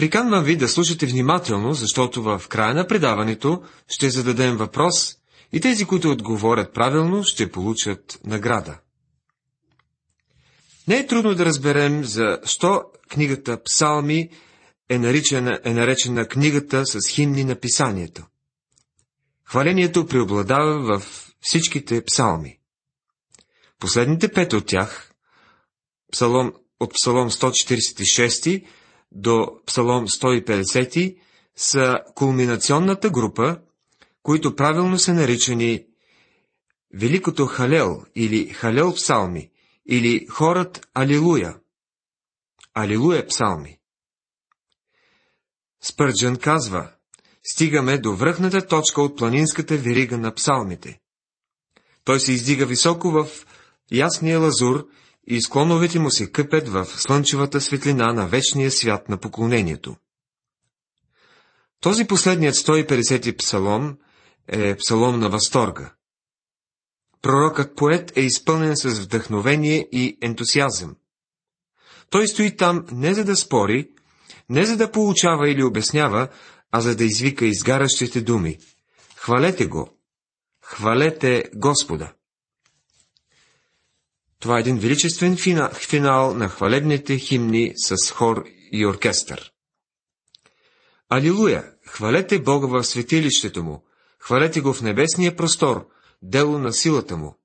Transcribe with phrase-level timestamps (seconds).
[0.00, 5.16] Приканвам ви да слушате внимателно, защото в края на предаването ще зададем въпрос
[5.52, 8.78] и тези, които отговорят правилно, ще получат награда.
[10.88, 14.30] Не е трудно да разберем за що книгата Псалми
[14.88, 18.26] е наречена, е наречена книгата с химни на писанието.
[19.44, 21.06] Хвалението преобладава в
[21.40, 22.58] всичките псалми.
[23.78, 25.12] Последните пет от тях,
[26.12, 28.64] псалом, от Псалом 146
[29.12, 31.18] до Псалом 150,
[31.56, 33.60] са кулминационната група,
[34.22, 35.86] които правилно са наричани
[36.94, 39.50] Великото Халел или Халел псалми,
[39.86, 41.56] или хорът Алилуя.
[42.74, 43.78] Алилуя псалми.
[45.80, 46.92] Спърджан казва,
[47.42, 51.00] стигаме до връхната точка от планинската верига на псалмите.
[52.04, 53.26] Той се издига високо в
[53.92, 54.88] ясния лазур
[55.26, 59.96] и склоновете му се къпят в слънчевата светлина на вечния свят на поклонението.
[61.80, 63.98] Този последният 150 псалом
[64.48, 65.92] е псалом на възторга.
[67.22, 70.96] Пророкът поет е изпълнен с вдъхновение и ентусиазъм.
[72.10, 73.90] Той стои там не за да спори,
[74.48, 76.28] не за да получава или обяснява,
[76.72, 78.58] а за да извика изгарящите думи.
[79.16, 79.98] Хвалете го!
[80.62, 82.12] Хвалете Господа!
[84.40, 85.36] Това е един величествен
[85.72, 89.52] финал на хвалебните химни с хор и оркестър.
[91.08, 91.64] Алилуя!
[91.86, 93.84] Хвалете Бога в светилището му,
[94.18, 95.86] хвалете го в небесния простор,
[96.22, 97.38] дело на силата му.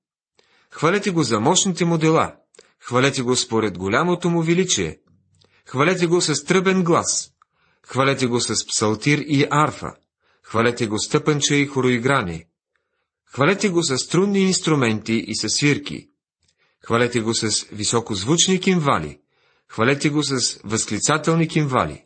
[0.70, 2.36] Хвалете го за мощните му дела,
[2.80, 4.98] хвалете го според голямото му величие,
[5.66, 7.30] хвалете го с тръбен глас,
[7.86, 9.94] хвалете го с псалтир и арфа,
[10.42, 12.44] хвалете го с тъпънче и хороиграни,
[13.24, 16.10] хвалете го с струнни инструменти и с свирки,
[16.86, 19.20] хвалете го с високозвучни кимвали,
[19.68, 22.04] хвалете го с възклицателни кимвали.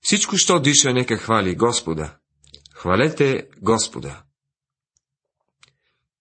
[0.00, 2.16] Всичко, що диша, нека хвали Господа.
[2.74, 4.22] Хвалете Господа.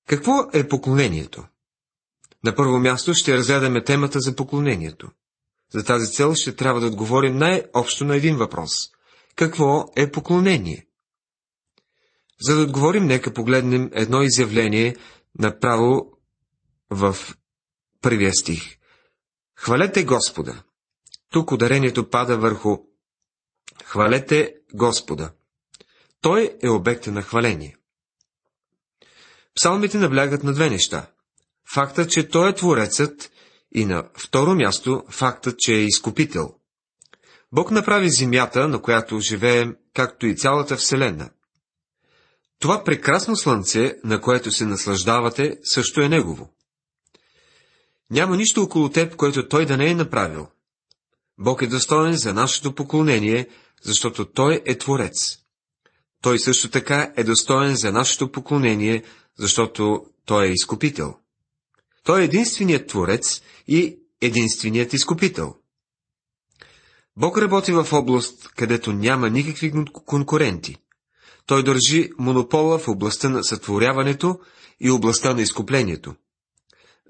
[0.07, 1.45] Какво е поклонението?
[2.44, 5.09] На първо място ще разгледаме темата за поклонението.
[5.73, 8.72] За тази цел ще трябва да отговорим най-общо на един въпрос.
[9.35, 10.88] Какво е поклонение?
[12.41, 14.95] За да отговорим, нека погледнем едно изявление
[15.39, 16.17] направо
[16.89, 17.17] в
[18.03, 18.78] първия стих.
[19.56, 20.64] Хвалете Господа.
[21.30, 22.78] Тук ударението пада върху
[23.84, 25.31] Хвалете Господа.
[26.22, 27.78] Той е обекта на хваление.
[29.56, 31.08] Псалмите наблягат на две неща.
[31.74, 33.31] Фактът, че Той е Творецът
[33.72, 36.56] и на второ място фактът, че е изкупител.
[37.52, 41.30] Бог направи земята, на която живеем, както и цялата Вселена.
[42.59, 46.53] Това прекрасно слънце, на което се наслаждавате, също е Негово.
[48.13, 50.47] Няма нищо около теб, което Той да не е направил.
[51.38, 53.47] Бог е достоен за нашето поклонение,
[53.84, 55.38] защото Той е Творец.
[56.22, 59.03] Той също така е достоен за нашето поклонение,
[59.38, 61.16] защото Той е изкупител.
[62.03, 65.56] Той е единственият Творец и единственият изкупител.
[67.18, 69.73] Бог работи в област, където няма никакви
[70.06, 70.78] конкуренти.
[71.46, 74.40] Той държи монопола в областта на сътворяването
[74.79, 76.16] и областта на изкуплението.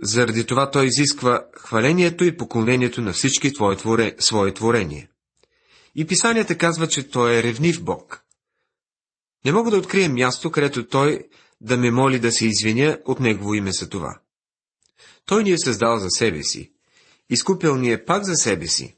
[0.02, 5.10] Заради това той изисква хвалението и поклонението на всички твои творе, свои творения.
[5.96, 8.24] И писанията казва, че той е ревнив Бог.
[9.46, 11.28] Не мога да открия място, където той
[11.62, 14.20] да ме моли да се извиня от негово име за това.
[15.26, 16.72] Той ни е създал за себе си.
[17.30, 18.96] Изкупил ни е пак за себе си.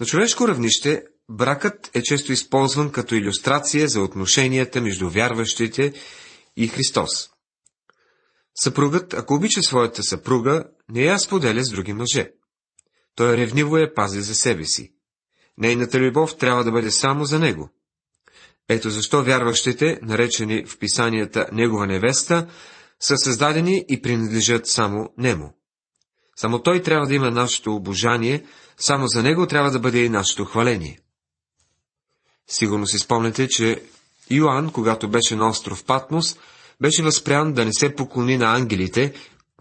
[0.00, 5.92] На човешко равнище бракът е често използван като иллюстрация за отношенията между вярващите
[6.56, 7.30] и Христос.
[8.60, 12.30] Съпругът, ако обича своята съпруга, не я споделя с други мъже.
[13.14, 14.92] Той ревниво я пази за себе си.
[15.58, 17.70] Нейната любов трябва да бъде само за него.
[18.68, 22.48] Ето защо вярващите, наречени в писанията Негова невеста,
[23.00, 25.52] са създадени и принадлежат само Нему.
[26.36, 28.44] Само Той трябва да има нашето обожание,
[28.76, 30.98] само за Него трябва да бъде и нашето хваление.
[32.46, 33.82] Сигурно си спомняте, че
[34.30, 36.38] Йоанн, когато беше на остров Патмос,
[36.80, 39.12] беше възпрян да не се поклони на ангелите,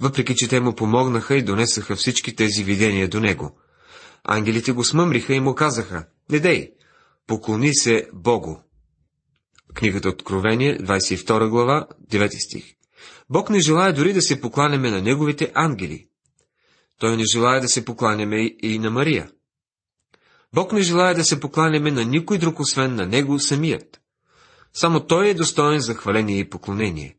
[0.02, 3.60] въпреки че те му помогнаха и донесаха всички тези видения до него.
[4.24, 6.72] Ангелите го смъмриха и му казаха, не дей,
[7.28, 8.56] поклони се Богу.
[9.74, 12.76] Книгата Откровение, 22 глава, 9 стих.
[13.30, 16.08] Бог не желая дори да се покланяме на Неговите ангели.
[17.00, 19.30] Той не желая да се покланяме и на Мария.
[20.54, 24.02] Бог не желая да се покланяме на никой друг, освен на Него самият.
[24.76, 27.18] Само Той е достоен за хваление и поклонение.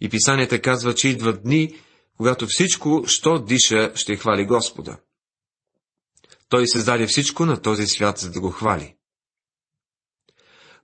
[0.00, 1.80] И писанията казва, че идват дни,
[2.16, 4.98] когато всичко, що диша, ще хвали Господа.
[6.48, 8.96] Той създаде всичко на този свят, за да го хвали.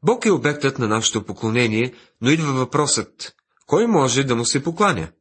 [0.03, 3.35] Бог е обектът на нашето поклонение, но идва въпросът,
[3.67, 5.12] кой може да му се покланя?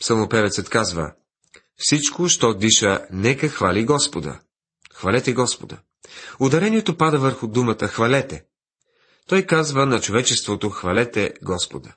[0.00, 1.12] Псалмопевецът казва,
[1.76, 4.40] всичко, що диша, нека хвали Господа.
[4.92, 5.78] Хвалете Господа.
[6.40, 8.47] Ударението пада върху думата хвалете.
[9.28, 11.94] Той казва на човечеството хвалете Господа.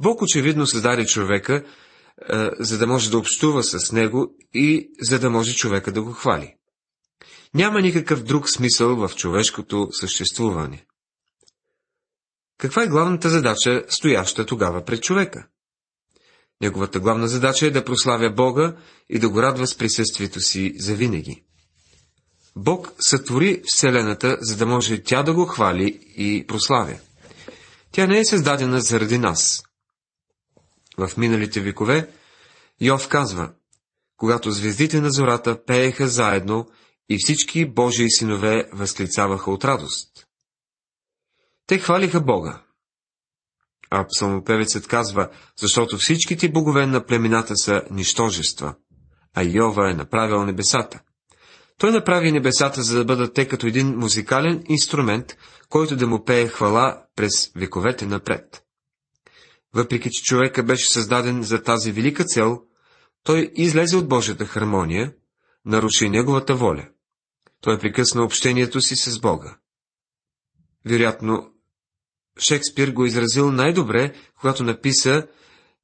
[0.00, 5.30] Бог очевидно създаде човека, е, за да може да общува с него и за да
[5.30, 6.54] може човека да го хвали.
[7.54, 10.86] Няма никакъв друг смисъл в човешкото съществуване.
[12.58, 15.46] Каква е главната задача, стояща тогава пред човека?
[16.60, 18.76] Неговата главна задача е да прославя Бога
[19.08, 21.44] и да го радва с присъствието си завинаги.
[22.56, 26.98] Бог сътвори Вселената, за да може тя да го хвали и прославя.
[27.92, 29.62] Тя не е създадена заради нас.
[30.98, 32.10] В миналите векове
[32.80, 33.52] Йов казва,
[34.16, 36.68] когато звездите на зората пееха заедно
[37.08, 40.26] и всички Божии синове възклицаваха от радост.
[41.66, 42.62] Те хвалиха Бога.
[43.90, 48.74] А псалмопевецът казва, защото всичките богове на племената са нищожества,
[49.34, 51.00] а Йова е направил небесата.
[51.82, 55.36] Той направи небесата, за да бъдат те като един музикален инструмент,
[55.68, 58.64] който да му пее хвала през вековете напред.
[59.74, 62.62] Въпреки, че човека беше създаден за тази велика цел,
[63.22, 65.12] той излезе от Божията хармония,
[65.64, 66.88] наруши неговата воля.
[67.60, 69.56] Той прекъсна общението си с Бога.
[70.86, 71.52] Вероятно,
[72.38, 75.26] Шекспир го изразил най-добре, когато написа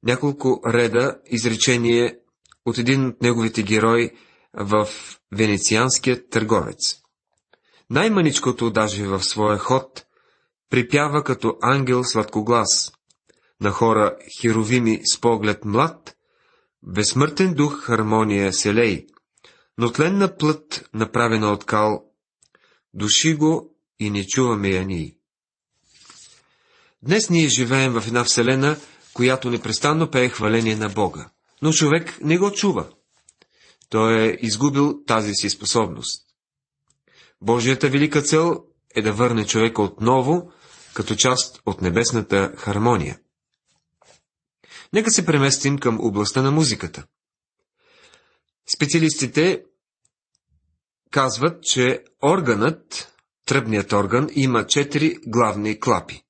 [0.03, 2.19] няколко реда изречение
[2.65, 4.11] от един от неговите герои
[4.53, 4.87] в
[5.31, 6.95] Венецианският търговец.
[7.89, 10.05] Най-маничкото даже в своя ход
[10.69, 12.91] припява като ангел сладкоглас,
[13.61, 16.15] на хора херовими с поглед млад,
[16.83, 19.07] безсмъртен дух хармония селей,
[19.77, 22.05] но тленна плът, направена от кал,
[22.93, 25.15] души го и не чуваме я ние.
[27.03, 28.77] Днес ние живеем в една вселена,
[29.13, 31.29] която непрестанно пее хваление на Бога,
[31.61, 32.89] но човек не го чува.
[33.89, 36.25] Той е изгубил тази си способност.
[37.41, 38.63] Божията велика цел
[38.95, 40.51] е да върне човека отново
[40.93, 43.19] като част от небесната хармония.
[44.93, 47.05] Нека се преместим към областта на музиката.
[48.75, 49.63] Специалистите
[51.11, 53.13] казват, че органът,
[53.45, 56.23] тръбният орган, има четири главни клапи.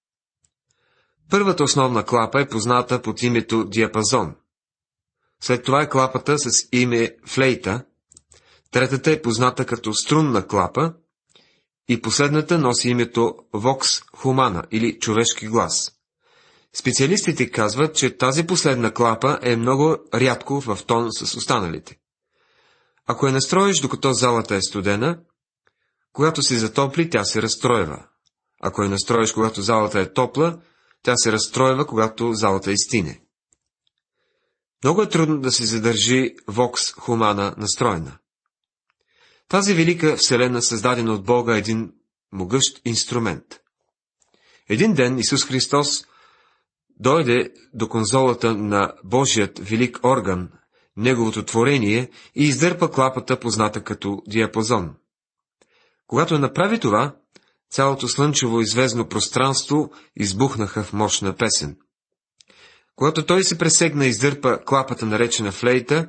[1.30, 4.36] Първата основна клапа е позната под името диапазон.
[5.44, 7.86] След това е клапата с име флейта,
[8.72, 10.94] третата е позната като струнна клапа
[11.88, 15.92] и последната носи името вокс хумана или човешки глас.
[16.74, 21.98] Специалистите казват, че тази последна клапа е много рядко в тон с останалите.
[23.08, 25.20] Ако я настроиш докато залата е студена,
[26.14, 28.06] когато се затопли, тя се разстройва.
[28.62, 30.60] Ако я настроиш когато залата е топла,
[31.04, 33.22] тя се разстройва, когато залата изтине.
[34.84, 38.18] Много е трудно да се задържи Вокс Хумана настроена.
[39.48, 41.92] Тази велика вселена, създадена от Бога, е един
[42.32, 43.46] могъщ инструмент.
[44.70, 46.06] Един ден Исус Христос
[47.00, 50.50] дойде до конзолата на Божият велик орган,
[50.98, 54.96] неговото творение, и издърпа клапата, позната като диапазон.
[56.08, 57.16] Когато направи това,
[57.72, 61.78] цялото слънчево и звездно пространство избухнаха в мощна песен.
[63.00, 66.08] Когато той се пресегна и издърпа клапата, наречена флейта,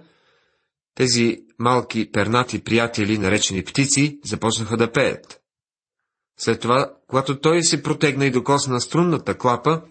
[0.95, 5.41] тези малки пернати приятели, наречени птици, започнаха да пеят.
[6.39, 9.83] След това, когато той се протегна и докосна струнната клапа,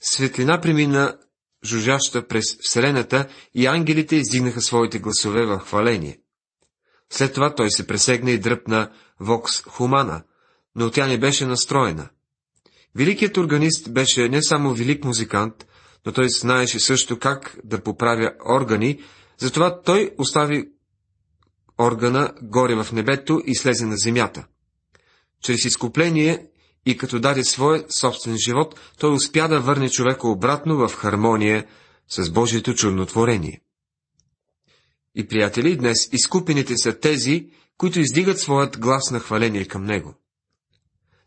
[0.00, 1.18] светлина премина
[1.64, 6.18] жужаща през Вселената и ангелите издигнаха своите гласове в хваление.
[7.10, 10.22] След това той се пресегна и дръпна Вокс Хумана,
[10.74, 12.08] но тя не беше настроена.
[12.94, 15.66] Великият органист беше не само велик музикант,
[16.06, 19.02] но той знаеше също как да поправя органи,
[19.38, 20.68] затова той остави
[21.78, 24.46] органа горе в небето и слезе на земята.
[25.42, 26.46] Чрез изкупление
[26.86, 31.66] и като даде своя собствен живот, той успя да върне човека обратно в хармония
[32.08, 33.60] с Божието чуднотворение.
[35.14, 40.14] И, приятели, днес изкупените са тези, които издигат своят глас на хваление към Него.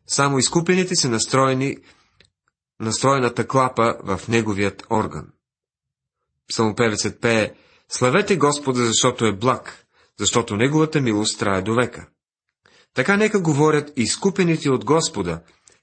[0.07, 1.77] Само изкупените са настроени
[2.79, 5.27] настроената клапа в неговият орган.
[6.50, 7.53] Псалмопевецът пее
[7.89, 9.86] Славете Господа, защото е благ,
[10.19, 12.07] защото Неговата милост трае до века.
[12.93, 15.41] Така нека говорят изкупените от Господа,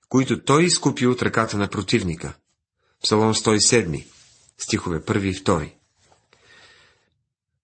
[0.09, 2.35] които Той изкупи от ръката на противника.
[3.03, 4.07] Псалом 107,
[4.59, 5.73] стихове 1 и 2.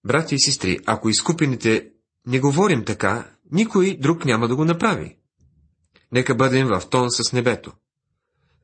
[0.05, 1.91] Брати и сестри, ако изкупените
[2.27, 5.17] не говорим така, никой друг няма да го направи.
[6.13, 7.73] Нека бъдем в тон с небето.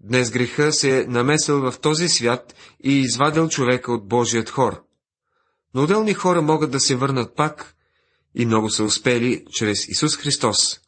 [0.08, 4.82] Днес греха се е намесил в този свят и извадил човека от Божият хор.
[5.74, 7.74] Но отделни хора могат да се върнат пак
[8.34, 10.80] и много са успели чрез Исус Христос.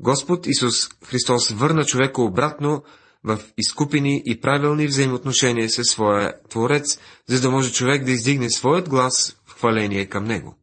[0.00, 2.82] Господ Исус Христос върна човека обратно
[3.24, 8.88] в изкупени и правилни взаимоотношения със своя Творец, за да може човек да издигне своят
[8.88, 10.58] глас в хваление към Него.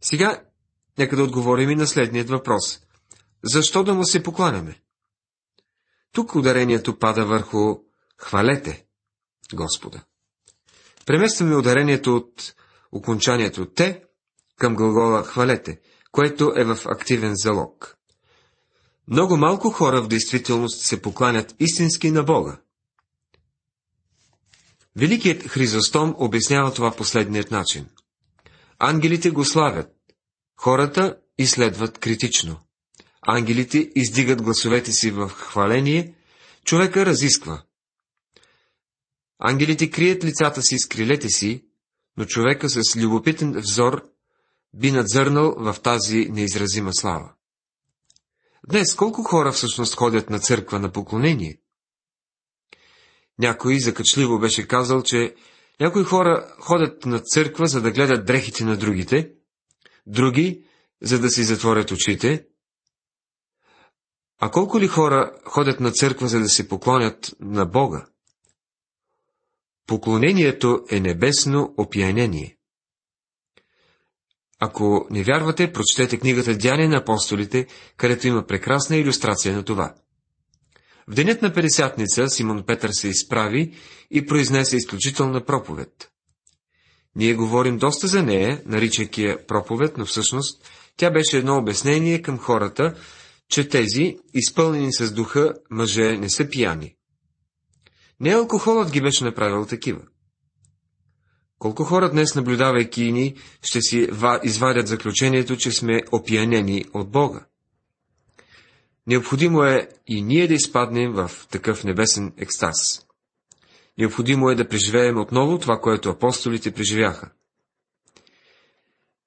[0.00, 0.40] Сега,
[0.98, 2.80] нека да отговорим и на следният въпрос.
[3.44, 4.80] Защо да му се покланяме?
[6.12, 7.76] Тук ударението пада върху
[8.18, 8.86] хвалете
[9.54, 10.04] Господа.
[11.06, 12.54] Преместваме ударението от
[12.92, 14.04] окончанието те
[14.56, 15.80] към глагола хвалете,
[16.12, 17.96] което е в активен залог.
[19.08, 22.60] Много малко хора в действителност се покланят истински на Бога.
[24.96, 27.86] Великият Хризостом обяснява това последният начин.
[28.78, 29.90] Ангелите го славят,
[30.56, 32.60] хората изследват критично.
[33.22, 36.14] Ангелите издигат гласовете си в хваление,
[36.64, 37.62] човека разисква.
[39.38, 41.64] Ангелите крият лицата си с крилете си,
[42.16, 44.10] но човека с любопитен взор
[44.74, 47.32] би надзърнал в тази неизразима слава.
[48.68, 51.60] Днес колко хора всъщност ходят на църква на поклонение?
[53.38, 55.34] Някой закачливо беше казал, че
[55.80, 59.32] някои хора ходят на църква, за да гледат дрехите на другите,
[60.06, 60.64] други,
[61.02, 62.46] за да си затворят очите,
[64.40, 68.06] а колко ли хора ходят на църква, за да се поклонят на Бога?
[69.86, 72.56] Поклонението е небесно опиянение.
[74.58, 77.66] Ако не вярвате, прочетете книгата Дяне на апостолите,
[77.96, 79.94] където има прекрасна иллюстрация на това.
[81.08, 83.74] В денят на Педесятница Симон Петър се изправи
[84.10, 86.10] и произнесе изключителна проповед.
[87.16, 92.38] Ние говорим доста за нея, наричайки я проповед, но всъщност тя беше едно обяснение към
[92.38, 92.94] хората,
[93.50, 96.96] че тези, изпълнени с духа, мъже не са пияни.
[98.20, 100.00] Не алкохолът ги беше направил такива.
[101.58, 104.08] Колко хора днес, наблюдавайки ни, ще си
[104.42, 107.46] извадят заключението, че сме опиянени от Бога?
[109.06, 113.06] Необходимо е и ние да изпаднем в такъв небесен екстаз.
[113.98, 117.30] Необходимо е да преживеем отново това, което апостолите преживяха.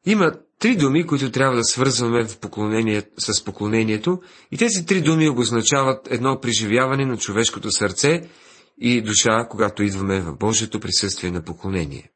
[0.06, 5.30] Има три думи, които трябва да свързваме в поклонение, с поклонението, и тези три думи
[5.30, 8.30] обозначават едно преживяване на човешкото сърце
[8.78, 12.12] и душа, когато идваме в Божието присъствие на поклонение.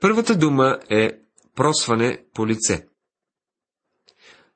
[0.00, 1.12] Първата дума е
[1.54, 2.86] просване по лице.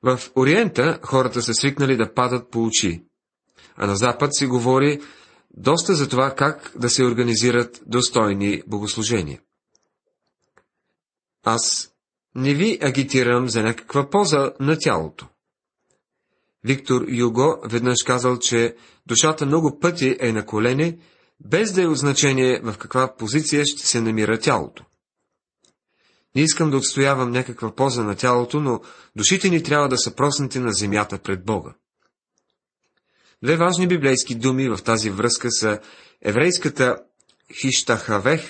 [0.03, 3.03] В Ориента хората са свикнали да падат по очи,
[3.75, 5.01] а на Запад се говори
[5.53, 9.41] доста за това как да се организират достойни богослужения.
[11.43, 11.90] Аз
[12.35, 15.27] не ви агитирам за някаква поза на тялото.
[16.63, 20.97] Виктор Юго веднъж казал, че душата много пъти е на колене,
[21.39, 24.85] без да е от значение в каква позиция ще се намира тялото.
[26.35, 28.81] Не искам да отстоявам някаква поза на тялото, но
[29.15, 31.73] душите ни трябва да са проснати на земята пред Бога.
[33.43, 35.79] Две важни библейски думи в тази връзка са
[36.21, 36.97] еврейската
[37.61, 38.41] хиштахавех,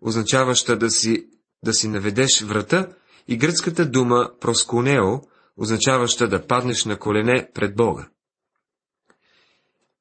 [0.00, 1.26] означаваща да си,
[1.64, 2.88] да си наведеш врата,
[3.28, 5.20] и гръцката дума просконео,
[5.56, 8.08] означаваща да паднеш на колене пред Бога.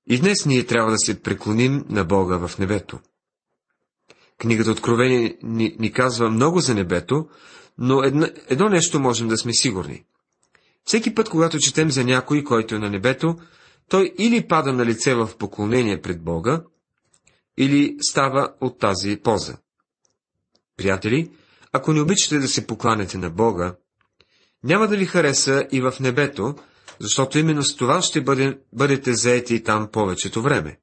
[0.07, 2.99] И днес ние трябва да се преклоним на Бога в небето.
[4.37, 7.27] Книгата Откровение ни, ни казва много за небето,
[7.77, 10.03] но едно, едно нещо можем да сме сигурни.
[10.83, 13.35] Всеки път, когато четем за някой, който е на небето,
[13.89, 16.63] той или пада на лице в поклонение пред Бога,
[17.57, 19.57] или става от тази поза.
[20.77, 21.31] Приятели,
[21.75, 23.75] ако не обичате да се покланяте на Бога,
[24.63, 26.55] няма да ви хареса и в небето,
[26.99, 30.79] защото именно с това ще бъде, бъдете заети там повечето време.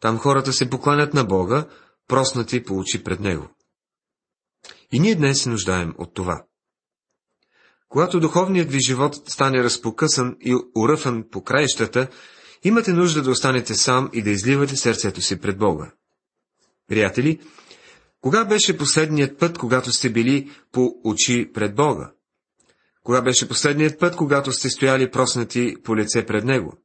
[0.00, 1.66] Там хората се покланят на Бога,
[2.08, 3.48] проснати по очи пред Него.
[4.92, 6.44] И ние днес се нуждаем от това.
[7.88, 12.08] Когато духовният ви живот стане разпокъсан и уръфан по краищата,
[12.62, 15.92] имате нужда да останете сам и да изливате сърцето си пред Бога.
[16.88, 17.40] Приятели,
[18.24, 22.12] кога беше последният път, когато сте били по очи пред Бога?
[23.02, 26.76] Кога беше последният път, когато сте стояли проснати по лице пред Него?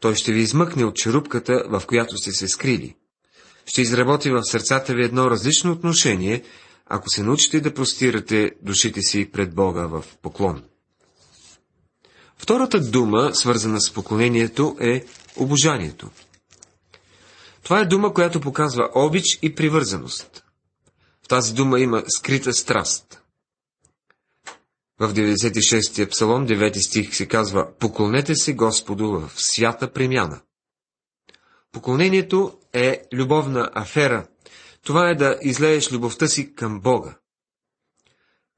[0.00, 2.96] Той ще ви измъкне от черупката, в която сте се скрили
[3.68, 6.42] ще изработи в сърцата ви едно различно отношение,
[6.86, 10.62] ако се научите да простирате душите си пред Бога в поклон.
[12.38, 15.04] Втората дума, свързана с поклонението, е
[15.36, 16.10] обожанието.
[17.62, 20.44] Това е дума, която показва обич и привързаност.
[21.24, 23.22] В тази дума има скрита страст.
[25.00, 30.40] В 96-я псалом, 9 стих се казва Поклонете се Господу в свята премяна.
[31.72, 34.26] Поклонението е любовна афера.
[34.82, 37.18] Това е да излееш любовта си към Бога.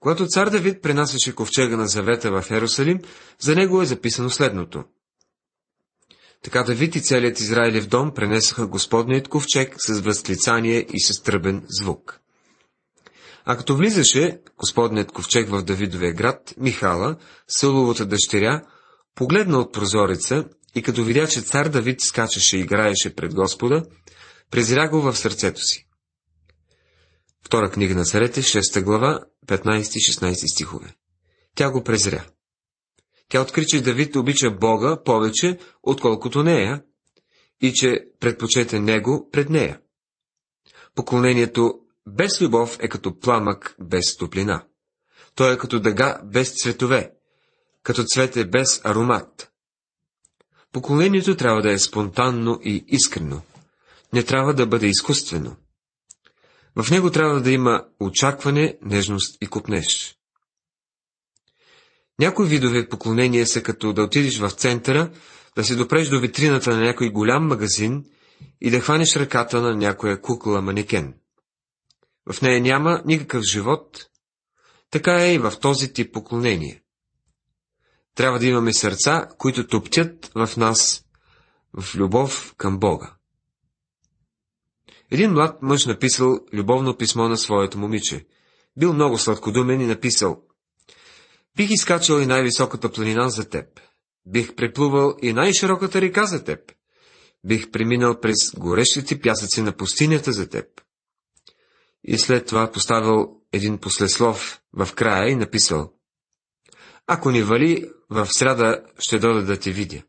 [0.00, 3.00] Когато цар Давид пренасяше ковчега на завета в Ерусалим,
[3.38, 4.84] за него е записано следното.
[6.42, 12.20] Така Давид и целият Израилев дом пренесаха Господният ковчег с възклицание и с тръбен звук.
[13.44, 17.16] А като влизаше Господният ковчег в Давидовия град, Михала,
[17.48, 18.62] Съловата дъщеря,
[19.14, 20.44] погледна от прозореца
[20.74, 23.82] и като видя, че цар Давид скачаше и играеше пред Господа,
[24.50, 25.86] презря го в сърцето си.
[27.46, 30.94] Втора книга на царете, 6 глава, 15-16 стихове.
[31.54, 32.24] Тя го презря.
[33.30, 36.82] Тя откри, че Давид обича Бога повече, отколкото нея,
[37.60, 39.80] и че предпочете него пред нея.
[40.94, 41.74] Поклонението
[42.06, 44.64] без любов е като пламък без топлина.
[45.34, 47.12] То е като дъга без цветове,
[47.82, 49.52] като цвете без аромат.
[50.72, 53.42] Поклонението трябва да е спонтанно и искрено.
[54.12, 55.56] Не трябва да бъде изкуствено.
[56.76, 60.19] В него трябва да има очакване, нежност и купнеж.
[62.20, 65.10] Някои видове поклонения са като да отидеш в центъра,
[65.56, 68.04] да се допреш до витрината на някой голям магазин
[68.60, 71.14] и да хванеш ръката на някоя кукла манекен.
[72.32, 74.06] В нея няма никакъв живот,
[74.90, 76.82] така е и в този тип поклонение.
[78.14, 81.04] Трябва да имаме сърца, които топтят в нас
[81.78, 83.14] в любов към Бога.
[85.10, 88.26] Един млад мъж написал любовно писмо на своето момиче.
[88.76, 90.42] Бил много сладкодумен и написал
[91.56, 93.80] Бих изкачал и най-високата планина за теб.
[94.26, 96.72] Бих преплувал и най-широката река за теб.
[97.44, 100.66] Бих преминал през горещите пясъци на пустинята за теб.
[102.04, 105.92] И след това поставил един послеслов в края и написал
[107.06, 110.02] Ако ни вали, в среда ще дода да те видя.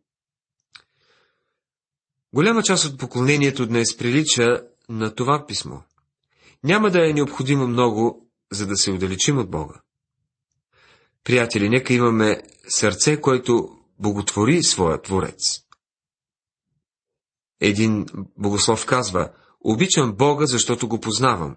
[2.33, 5.77] Голяма част от поклонението днес прилича на това писмо.
[6.63, 9.81] Няма да е необходимо много, за да се удалечим от Бога.
[11.23, 15.59] Приятели, нека имаме сърце, което боготвори своя Творец.
[17.59, 18.05] Един
[18.37, 19.31] богослов казва,
[19.61, 21.55] обичам Бога, защото го познавам.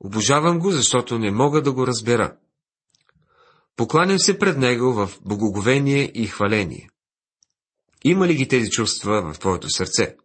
[0.00, 2.36] Обожавам го, защото не мога да го разбера.
[3.76, 6.90] Покланям се пред Него в богоговение и хваление.
[8.04, 10.16] Има ли ги тези чувства в твоето сърце?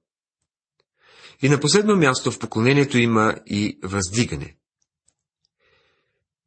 [1.42, 4.58] И на последно място в поклонението има и въздигане.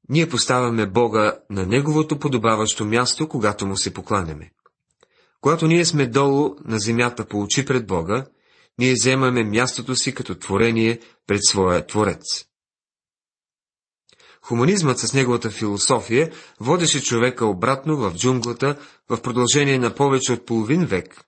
[0.08, 4.50] Ние поставяме Бога на Неговото подобаващо място, когато му се покланяме.
[5.40, 8.26] Когато ние сме долу на земята по очи пред Бога,
[8.78, 12.44] ние вземаме мястото си като творение пред своя Творец.
[14.42, 20.84] Хуманизмът с неговата философия водеше човека обратно в джунглата в продължение на повече от половин
[20.84, 21.24] век.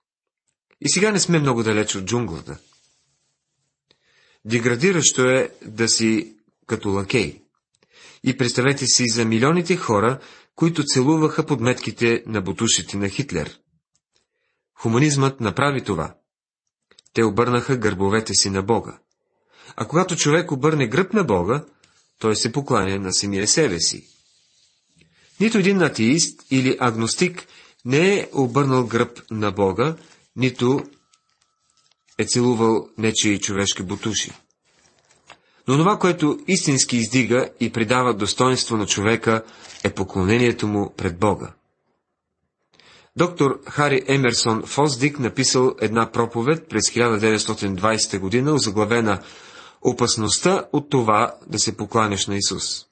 [0.81, 2.57] И сега не сме много далеч от джунглата.
[4.45, 6.35] Деградиращо е да си
[6.67, 7.41] като лакей.
[8.23, 10.19] И представете си за милионите хора,
[10.55, 13.59] които целуваха подметките на бутушите на Хитлер.
[14.79, 16.15] Хуманизмът направи това.
[17.13, 18.99] Те обърнаха гърбовете си на Бога.
[19.75, 21.65] А когато човек обърне гръб на Бога,
[22.19, 24.07] той се покланя на самия себе си.
[25.39, 27.47] Нито един атеист или агностик
[27.85, 29.95] не е обърнал гръб на Бога,
[30.35, 30.83] нито
[32.17, 34.31] е целувал нечии човешки бутуши.
[35.69, 39.43] Но това, което истински издига и придава достоинство на човека,
[39.83, 41.53] е поклонението му пред Бога.
[43.15, 49.21] Доктор Хари Емерсон Фосдик написал една проповед през 1920 година, озаглавена
[49.81, 52.85] Опасността от това да се покланяш на Исус.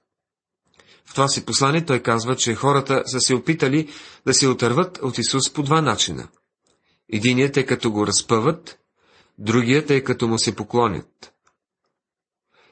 [1.06, 3.90] В това си послание той казва, че хората са се опитали
[4.26, 6.28] да се отърват от Исус по два начина.
[7.14, 8.80] Единият е като го разпъват,
[9.38, 11.34] другият е като му се поклонят.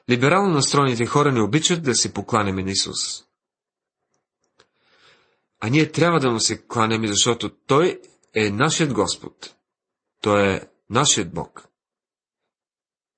[0.10, 3.26] Либерално настроените хора не обичат да се покланяме на Исус.
[5.60, 8.02] А ние трябва да му се кланяме, защото Той
[8.34, 9.56] е нашият Господ.
[10.22, 11.68] Той е нашият Бог.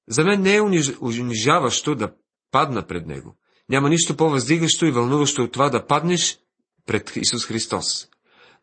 [0.07, 0.61] За мен не е
[1.01, 2.13] унижаващо да
[2.51, 3.35] падна пред Него.
[3.69, 6.39] Няма нищо по-въздигащо и вълнуващо от това да паднеш
[6.85, 8.07] пред Исус Христос.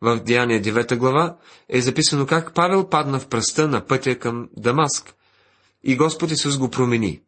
[0.01, 1.37] В Деяние 9 глава
[1.69, 5.15] е записано как Павел падна в пръста на пътя към Дамаск
[5.83, 7.21] и Господ Исус го промени.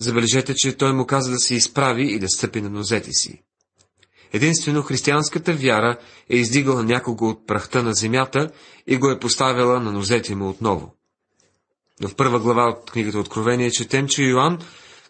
[0.00, 3.42] Забележете, че той му каза да се изправи и да стъпи на нозете си.
[4.32, 5.98] Единствено християнската вяра
[6.30, 8.50] е издигала някого от прахта на земята
[8.86, 10.94] и го е поставила на нозете му отново.
[12.00, 14.58] В първа глава от книгата Откровение четем, че Йоанн,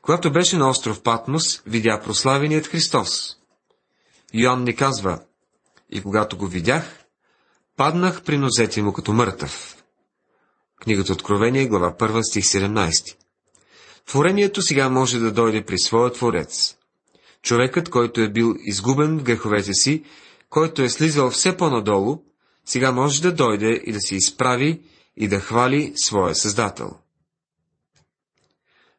[0.03, 3.37] Когато беше на остров Патмос, видя прославеният Христос.
[4.35, 5.21] Йоанн ни казва,
[5.91, 7.05] и когато го видях,
[7.77, 9.77] паднах при нозете му като мъртъв.
[10.83, 13.17] Книгата Откровение, глава 1, стих 17.
[14.11, 16.77] Творението сега може да дойде при своя Творец.
[17.43, 20.05] Човекът, който е бил изгубен в греховете си,
[20.49, 22.23] който е слизал все по-надолу,
[22.65, 24.83] сега може да дойде и да се изправи
[25.17, 26.91] и да хвали своя Създател.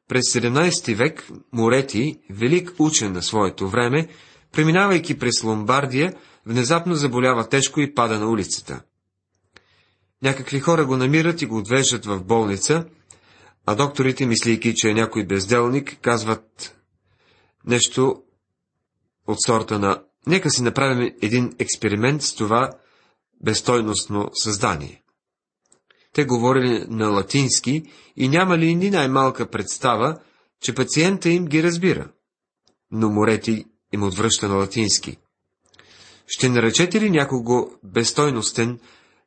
[0.08, 4.08] През 17 век Морети, велик учен на своето време,
[4.52, 6.13] преминавайки през Ломбардия,
[6.45, 8.82] внезапно заболява тежко и пада на улицата.
[10.24, 12.86] Някакви хора го намират и го отвеждат в болница,
[13.65, 16.76] а докторите, мислейки, че е някой безделник, казват
[17.65, 18.24] нещо
[19.28, 22.71] от сорта на «Нека си направим един експеримент с това
[23.43, 25.04] безстойностно създание».
[26.13, 27.84] Те говорили на латински
[28.17, 30.19] и няма ли ни най-малка представа,
[30.62, 32.12] че пациента им ги разбира.
[32.91, 35.17] Но Морети им отвръща на латински.
[36.28, 38.80] Ще наречете ли някого безстойностен,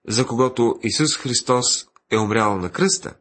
[0.08, 3.14] за когото Исус Христос е умрял на кръста?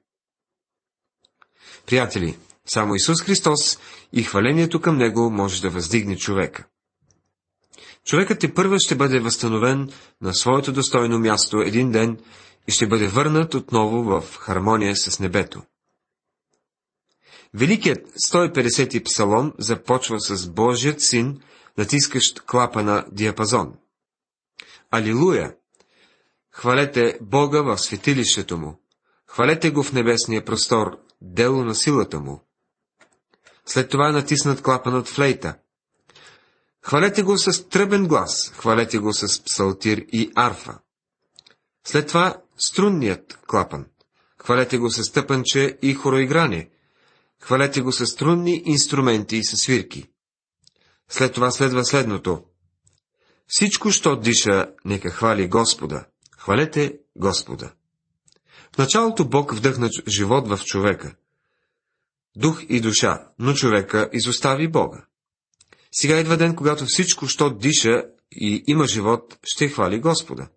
[1.85, 3.79] Приятели, само Исус Христос
[4.13, 6.65] и хвалението към Него може да въздигне човека.
[8.05, 9.89] Човекът е първа ще бъде възстановен
[10.21, 12.17] на своето достойно място един ден
[12.67, 15.61] и ще бъде върнат отново в хармония с небето.
[17.53, 21.41] Великият 150-ти псалом започва с Божият син,
[21.77, 23.73] натискащ клапа на диапазон.
[24.91, 25.55] Алилуя!
[26.51, 28.79] Хвалете Бога в светилището му.
[29.27, 32.41] Хвалете го в небесния простор, дело на силата му.
[33.65, 35.55] След това е натиснат клапанът флейта.
[36.81, 40.79] Хвалете го с тръбен глас, хвалете го с псалтир и арфа.
[41.87, 43.85] След това струнният клапан.
[44.37, 46.69] Хвалете го с тъпанче и хороигране.
[47.41, 50.09] Хвалете го с струнни инструменти и с свирки.
[51.09, 52.43] След това следва следното.
[53.47, 56.05] Всичко, що диша, нека хвали Господа.
[56.37, 57.73] Хвалете Господа.
[58.73, 61.15] В началото Бог вдъхна живот в човека.
[62.35, 65.05] Дух и душа, но човека изостави Бога.
[65.91, 70.47] Сега идва ден, когато всичко, що диша и има живот, ще хвали Господа.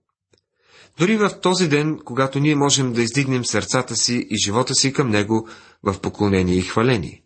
[0.98, 5.10] Дори в този ден, когато ние можем да издигнем сърцата си и живота си към
[5.10, 5.48] Него
[5.82, 7.22] в поклонение и хваление.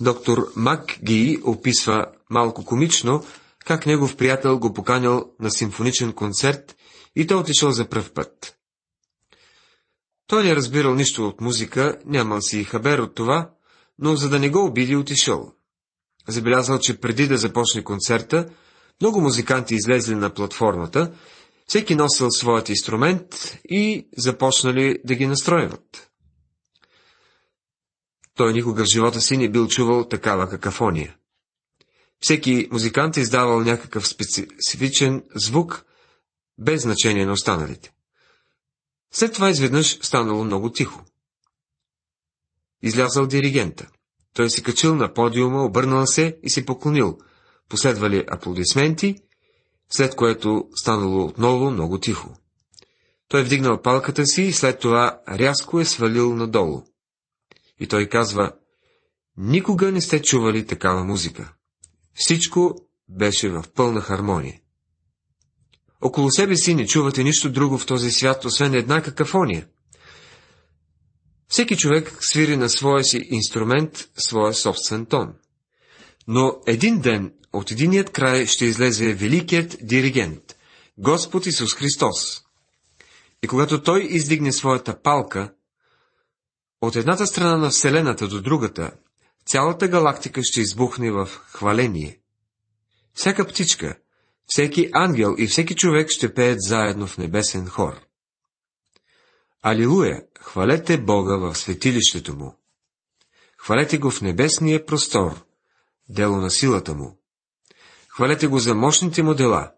[0.00, 3.24] Доктор Мак Ги описва малко комично,
[3.64, 6.76] как негов приятел го поканял на симфоничен концерт
[7.16, 8.57] и той отишъл за пръв път.
[10.28, 13.50] Той не разбирал нищо от музика, нямал си и хабер от това,
[13.98, 15.52] но за да не го обиди, отишъл.
[16.28, 18.48] Забелязал, че преди да започне концерта,
[19.00, 21.12] много музиканти излезли на платформата,
[21.66, 26.10] всеки носил своят инструмент и започнали да ги настроиват.
[28.34, 31.16] Той никога в живота си не бил чувал такава какафония.
[32.20, 35.84] Всеки музикант е издавал някакъв специфичен звук,
[36.58, 37.92] без значение на останалите.
[39.12, 41.04] След това изведнъж станало много тихо.
[42.82, 43.88] Излязал диригента.
[44.34, 47.18] Той си качил на подиума, обърнал се и си поклонил.
[47.68, 49.16] Последвали аплодисменти,
[49.90, 52.36] след което станало отново много тихо.
[53.28, 56.82] Той вдигнал палката си и след това рязко е свалил надолу.
[57.80, 58.52] И той казва,
[59.36, 61.52] никога не сте чували такава музика.
[62.14, 62.74] Всичко
[63.08, 64.60] беше в пълна хармония.
[66.02, 69.66] Около себе си не чувате нищо друго в този свят, освен една какафония.
[71.48, 75.34] Всеки човек свири на своя си инструмент своя собствен тон.
[76.28, 80.56] Но един ден от единият край ще излезе великият диригент,
[80.98, 82.42] Господ Исус Христос.
[83.42, 85.52] И когато Той издигне своята палка,
[86.80, 88.90] от едната страна на Вселената до другата,
[89.46, 92.20] цялата галактика ще избухне в хваление.
[93.14, 93.96] Всяка птичка,
[94.48, 98.00] всеки ангел и всеки човек ще пеят заедно в небесен хор.
[99.62, 100.22] Алилуя!
[100.40, 102.58] Хвалете Бога в светилището му.
[103.58, 105.44] Хвалете го в небесния простор,
[106.08, 107.20] дело на силата му.
[108.08, 109.72] Хвалете го за мощните му дела.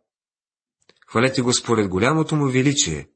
[1.07, 3.09] Хвалете го според голямото му величие.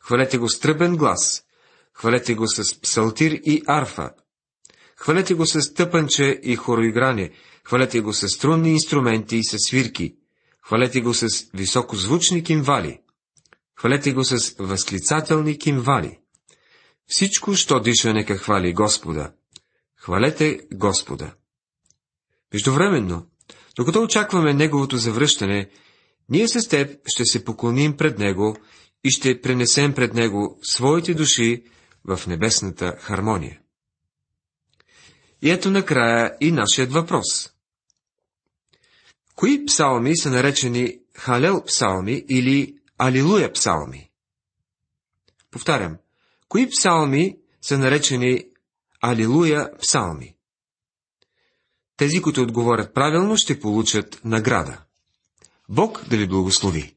[0.00, 1.44] Хвалете го с тръбен глас.
[1.92, 4.10] Хвалете го с псалтир и арфа.
[4.96, 7.32] Хвалете го с тъпанче и хороигране.
[7.64, 10.19] Хвалете го с струнни инструменти и с свирки.
[10.70, 13.00] Хвалете го с високозвучни кимвали.
[13.76, 16.18] Хвалете го с възклицателни кимвали.
[17.06, 19.32] Всичко, що диша, нека хвали Господа.
[19.96, 21.34] Хвалете Господа.
[22.52, 23.26] Междувременно,
[23.76, 25.70] докато очакваме Неговото завръщане,
[26.28, 28.56] ние с теб ще се поклоним пред Него
[29.04, 31.64] и ще пренесем пред Него своите души
[32.04, 33.60] в небесната хармония.
[35.42, 37.50] И ето накрая и нашият въпрос.
[39.40, 44.10] Кои псалми са наречени Халел псалми или Алилуя псалми?
[45.50, 45.96] Повтарям,
[46.48, 48.44] кои псалми са наречени
[49.00, 50.36] Алилуя псалми?
[51.96, 54.82] Тези, които отговорят правилно, ще получат награда.
[55.68, 56.96] Бог да ви благослови!